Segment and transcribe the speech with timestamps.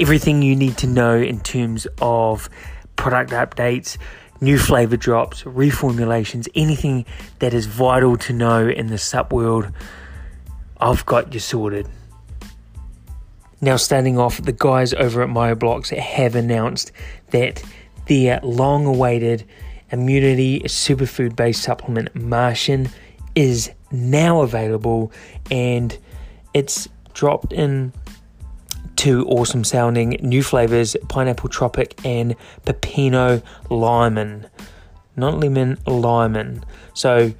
[0.00, 2.48] everything you need to know in terms of
[2.96, 3.98] product updates,
[4.40, 7.04] new flavor drops, reformulations, anything
[7.38, 9.70] that is vital to know in the sup world,
[10.80, 11.86] I've got you sorted.
[13.60, 16.92] Now, starting off, the guys over at Myoblox have announced
[17.30, 17.62] that
[18.08, 19.44] their long awaited
[19.92, 22.88] immunity superfood based supplement Martian
[23.34, 25.12] is now available
[25.50, 25.96] and
[26.54, 27.92] it's dropped in
[29.00, 32.36] two awesome sounding new flavors pineapple tropic and
[32.66, 34.46] pepino lemon
[35.16, 37.32] not lemon lemon so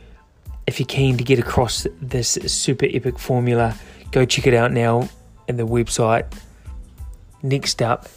[0.67, 3.77] if you're keen to get across this super epic formula
[4.11, 5.07] go check it out now
[5.49, 6.27] in the website.
[7.43, 8.09] Next up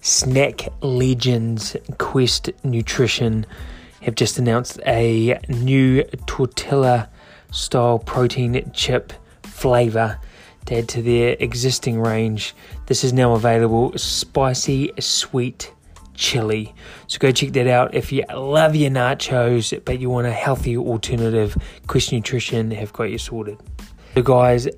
[0.00, 3.44] snack legends quest nutrition
[4.02, 7.10] have just announced a new tortilla
[7.50, 9.12] style protein chip
[9.42, 10.18] flavor
[10.68, 12.54] to add to their existing range.
[12.86, 15.72] This is now available spicy sweet
[16.14, 16.74] chili.
[17.06, 20.76] So go check that out if you love your nachos but you want a healthy
[20.76, 21.56] alternative.
[21.86, 23.58] Quest Nutrition have got you sorted.
[24.14, 24.68] So guys,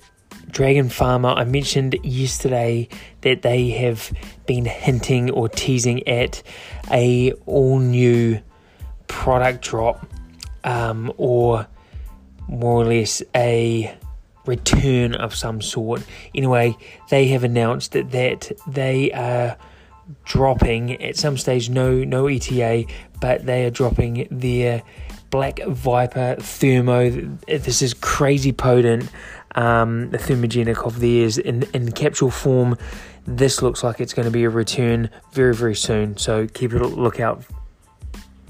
[0.50, 2.88] Dragon Pharma, I mentioned yesterday
[3.22, 4.12] that they have
[4.46, 6.42] been hinting or teasing at
[6.90, 8.40] a all new
[9.06, 10.06] product drop
[10.64, 11.66] um, or
[12.48, 13.96] more or less a
[14.46, 16.02] return of some sort.
[16.34, 16.76] Anyway,
[17.10, 19.56] they have announced that, that they are
[20.24, 22.84] dropping at some stage no no ETA,
[23.20, 24.82] but they are dropping their
[25.30, 27.10] Black Viper Thermo.
[27.46, 29.08] This is crazy potent.
[29.56, 32.76] Um, the thermogenic of theirs in, in capsule form.
[33.26, 36.16] This looks like it's going to be a return very, very soon.
[36.16, 37.44] So keep a lookout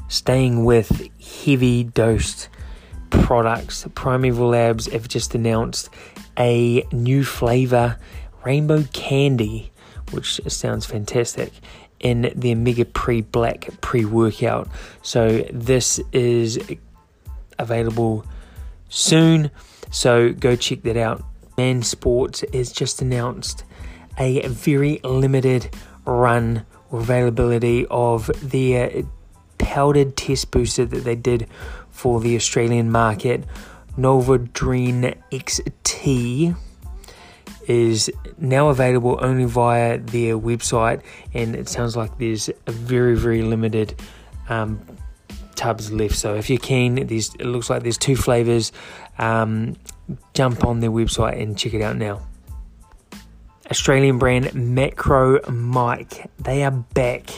[0.08, 1.08] staying with
[1.44, 2.48] heavy dosed
[3.10, 5.90] products, Primeval Labs have just announced
[6.38, 7.98] a new flavor,
[8.44, 9.72] rainbow candy,
[10.10, 11.52] which sounds fantastic,
[12.00, 14.68] in the Omega Pre Black pre workout.
[15.02, 16.58] So, this is
[17.58, 18.24] available
[18.88, 19.50] soon.
[19.90, 21.22] So, go check that out.
[21.56, 23.64] Man Sports has just announced
[24.18, 29.02] a very limited run or availability of their
[29.60, 31.46] powdered test booster that they did
[31.90, 33.44] for the Australian market,
[33.96, 36.56] Novoadrene XT,
[37.68, 41.02] is now available only via their website,
[41.34, 43.94] and it sounds like there's a very, very limited
[44.48, 44.80] um,
[45.54, 46.16] tubs left.
[46.16, 48.72] So if you're keen, there's it looks like there's two flavors.
[49.18, 49.76] Um,
[50.34, 52.22] jump on their website and check it out now.
[53.70, 57.30] Australian brand Macro Mike, they are back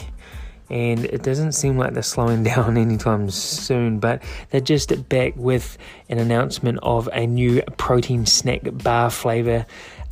[0.73, 3.99] and it doesn't seem like they're slowing down anytime soon.
[3.99, 5.77] But they're just back with
[6.09, 9.67] an announcement of a new protein snack bar flavor,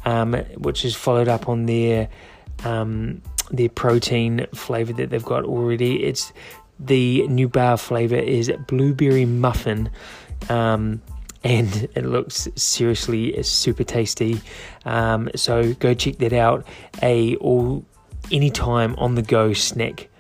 [0.06, 2.10] um, which is followed up on their
[2.64, 6.04] um, their protein flavor that they've got already.
[6.04, 6.32] It's
[6.80, 9.90] the new bar flavor is blueberry muffin.
[10.48, 11.02] Um,
[11.44, 14.40] and it looks seriously super tasty.
[14.86, 16.68] Um, so go check that out.
[17.02, 17.84] A all
[18.32, 20.11] anytime on the go snack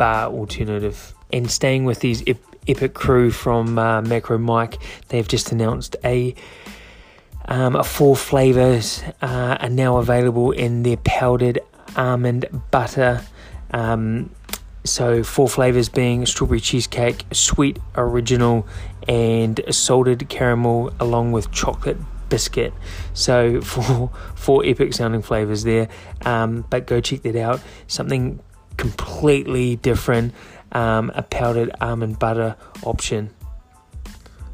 [0.00, 1.14] bar alternative.
[1.30, 4.78] And staying with these ep- epic crew from uh, Macro Mike,
[5.08, 6.34] they've just announced a
[7.44, 11.58] um, four flavors uh, are now available in their powdered
[11.96, 13.20] almond butter.
[13.72, 14.30] Um,
[14.84, 18.66] so four flavors being strawberry cheesecake, sweet original,
[19.06, 21.98] and salted caramel, along with chocolate
[22.30, 22.72] biscuit.
[23.12, 25.88] So four four epic sounding flavors there.
[26.24, 27.60] Um, but go check that out.
[27.86, 28.40] Something
[28.80, 30.34] completely different,
[30.72, 33.30] um, a powdered almond butter option.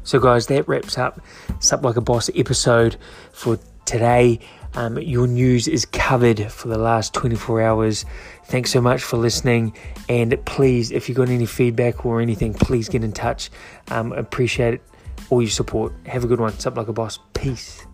[0.03, 1.21] So, guys, that wraps up
[1.59, 2.97] Sup Like a Boss episode
[3.31, 4.39] for today.
[4.73, 8.05] Um, your news is covered for the last 24 hours.
[8.45, 9.73] Thanks so much for listening.
[10.09, 13.49] And please, if you've got any feedback or anything, please get in touch.
[13.89, 14.81] Um, appreciate
[15.29, 15.93] all your support.
[16.05, 16.57] Have a good one.
[16.59, 17.17] Sup Like a Boss.
[17.33, 17.86] Peace.